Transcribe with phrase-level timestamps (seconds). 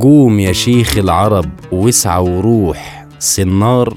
[0.00, 3.06] قوم يا شيخ العرب واسعى وروح.
[3.18, 3.96] سنار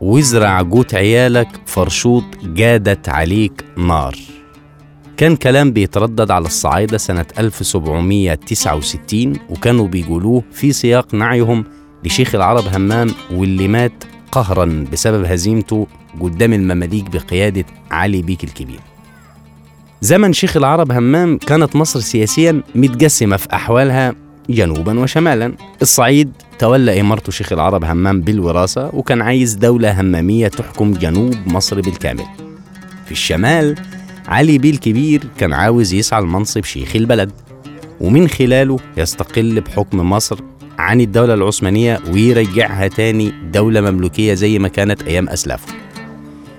[0.00, 4.16] وازرع جوت عيالك فرشوط جادت عليك نار.
[5.16, 11.64] كان كلام بيتردد على الصعايدة سنة 1769 وكانوا بيقولوه في سياق نعيهم
[12.04, 15.86] لشيخ العرب همام واللي مات قهرا بسبب هزيمته
[16.20, 18.80] قدام المماليك بقيادة علي بيك الكبير.
[20.00, 25.52] زمن شيخ العرب همام كانت مصر سياسيا متقسمة في أحوالها جنوبا وشمالا.
[25.82, 32.24] الصعيد تولى إمارته شيخ العرب همام بالوراثة وكان عايز دولة همامية تحكم جنوب مصر بالكامل.
[33.06, 33.74] في الشمال
[34.28, 37.32] علي بيه الكبير كان عاوز يسعى لمنصب شيخ البلد
[38.00, 40.40] ومن خلاله يستقل بحكم مصر
[40.78, 45.74] عن الدولة العثمانية ويرجعها تاني دولة مملوكية زي ما كانت أيام أسلافه.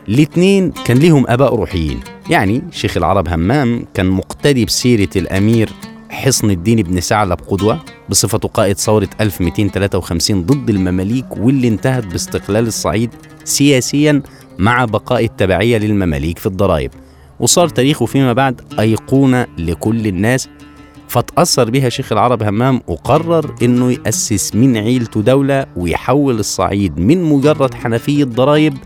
[0.10, 1.99] الاتنين كان ليهم آباء روحيين
[2.30, 5.70] يعني شيخ العرب همام كان مقتدي بسيرة الأمير
[6.18, 7.79] حصن الدين بن ثعلب قدوة
[8.10, 13.10] بصفته قائد ثورة 1253 ضد المماليك واللي انتهت باستقلال الصعيد
[13.43, 14.21] سياسيا
[14.60, 16.91] مع بقاء التبعية للمماليك في الضرائب.
[17.40, 20.49] وصار تاريخه فيما بعد أيقونة لكل الناس.
[21.07, 27.73] فتأثر بها شيخ العرب همام وقرر إنه يأسس من عيلته دولة ويحول الصعيد من مجرد
[27.73, 28.77] حنفية ضرائب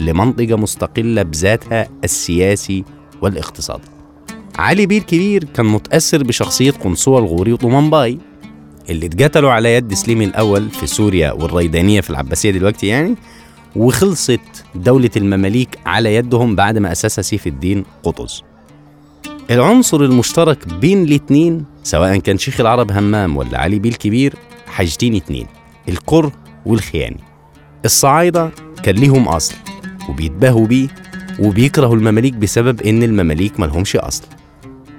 [0.00, 2.84] لمنطقة مستقلة بذاتها السياسي
[3.22, 3.97] والاقتصادي.
[4.58, 8.18] علي بيه الكبير كان متأثر بشخصية قنصوة الغوري وطومنباي
[8.90, 13.14] اللي اتقتلوا على يد سليم الأول في سوريا والريدانية في العباسية دلوقتي يعني
[13.76, 18.42] وخلصت دولة المماليك على يدهم بعد ما أسسها سيف الدين قطز.
[19.50, 24.34] العنصر المشترك بين الاتنين سواء كان شيخ العرب همام ولا علي بيه الكبير
[24.66, 25.46] حاجتين اتنين
[25.88, 26.32] الكره
[26.66, 27.18] والخيانة.
[27.84, 28.50] الصعايدة
[28.82, 29.54] كان ليهم أصل
[30.08, 30.88] وبيتباهوا بيه
[31.40, 34.37] وبيكرهوا المماليك بسبب إن المماليك ملهمش أصل.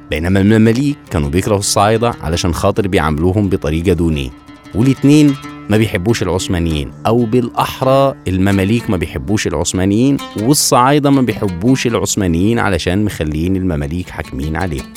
[0.09, 4.29] بينما المماليك كانوا بيكرهوا الصعايدة علشان خاطر بيعاملوهم بطريقة دونية
[4.75, 5.35] والاتنين
[5.69, 13.55] ما بيحبوش العثمانيين أو بالأحرى المماليك ما بيحبوش العثمانيين والصعايدة ما بيحبوش العثمانيين علشان مخلين
[13.55, 14.93] المماليك حاكمين عليهم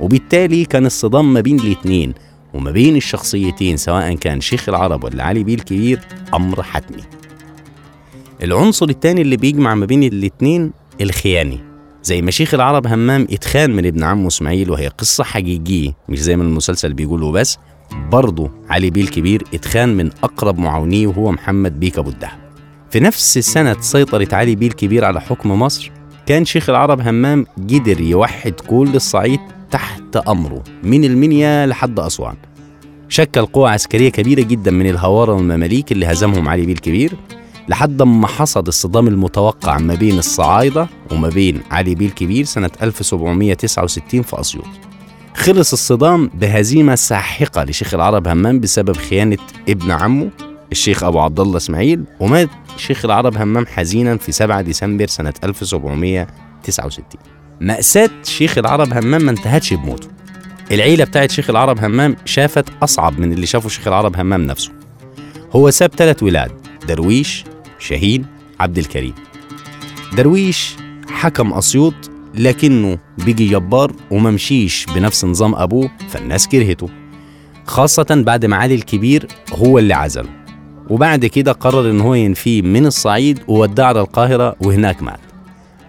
[0.00, 2.14] وبالتالي كان الصدام ما بين الاتنين
[2.54, 6.00] وما بين الشخصيتين سواء كان شيخ العرب ولا علي بيه الكبير
[6.34, 7.02] أمر حتمي.
[8.42, 11.58] العنصر التاني اللي بيجمع ما بين الاتنين الخيانة.
[12.06, 16.36] زي ما شيخ العرب همام اتخان من ابن عمه اسماعيل وهي قصة حقيقية مش زي
[16.36, 17.58] ما المسلسل بيقولوا بس.
[18.12, 22.38] برضه علي بيه الكبير اتخان من أقرب معاونيه وهو محمد بيك أبو الدهب.
[22.90, 25.90] في نفس سنة سيطرة علي بيه الكبير على حكم مصر
[26.26, 29.40] كان شيخ العرب همام قدر يوحد كل الصعيد
[29.70, 32.34] تحت أمره من المنيا لحد أسوان.
[33.08, 37.12] شكل قوة عسكرية كبيرة جدا من الهوارة والمماليك اللي هزمهم علي بيه الكبير
[37.68, 44.22] لحد ما حصد الصدام المتوقع ما بين الصعايدة وما بين علي بيه الكبير سنة 1769
[44.22, 44.66] في أسيوط.
[45.34, 49.38] خلص الصدام بهزيمة ساحقة لشيخ العرب همام بسبب خيانة
[49.68, 50.30] ابن عمه
[50.72, 57.04] الشيخ أبو عبد الله إسماعيل ومات شيخ العرب همام حزينا في 7 ديسمبر سنة 1769
[57.60, 60.08] مأساة شيخ العرب همام ما انتهتش بموته.
[60.72, 64.72] العيلة بتاعت شيخ العرب همام شافت أصعب من اللي شافه شيخ العرب همام نفسه.
[65.52, 66.52] هو ساب ثلاث ولاد
[66.88, 67.44] درويش
[67.78, 68.26] شاهين
[68.60, 69.14] عبد الكريم.
[70.16, 70.76] درويش
[71.10, 71.94] حكم أسيوط
[72.34, 76.88] لكنه بيجي جبار وممشيش بنفس نظام أبوه فالناس كرهته.
[77.64, 80.28] خاصة بعد ما علي الكبير هو اللي عزله.
[80.90, 85.20] وبعد كده قرر إن هو ينفيه من الصعيد ووداه على القاهرة وهناك مات.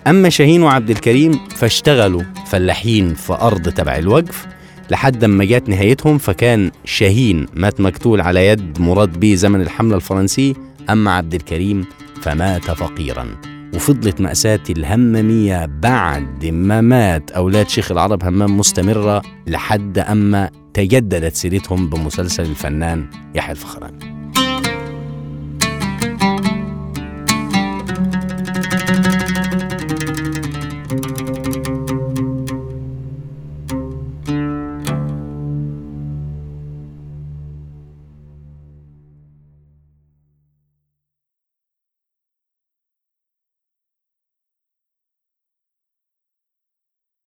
[0.07, 4.47] أما شاهين وعبد الكريم فاشتغلوا فلاحين في أرض تبع الوقف
[4.91, 10.55] لحد ما جات نهايتهم فكان شاهين مات مقتول على يد مراد بيه زمن الحملة الفرنسي
[10.89, 11.85] أما عبد الكريم
[12.21, 13.35] فمات فقيرا.
[13.75, 21.89] وفضلت مأساة الهمامية بعد ما مات أولاد شيخ العرب همام مستمرة لحد أما تجددت سيرتهم
[21.89, 24.16] بمسلسل الفنان يحيى الفخراني.